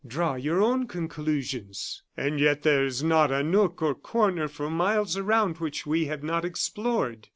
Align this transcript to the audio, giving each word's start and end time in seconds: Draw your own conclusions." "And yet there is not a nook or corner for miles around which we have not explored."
Draw 0.03 0.33
your 0.37 0.63
own 0.63 0.87
conclusions." 0.87 2.01
"And 2.17 2.39
yet 2.39 2.63
there 2.63 2.83
is 2.83 3.03
not 3.03 3.31
a 3.31 3.43
nook 3.43 3.83
or 3.83 3.93
corner 3.93 4.47
for 4.47 4.67
miles 4.67 5.15
around 5.15 5.59
which 5.59 5.85
we 5.85 6.05
have 6.05 6.23
not 6.23 6.43
explored." 6.43 7.27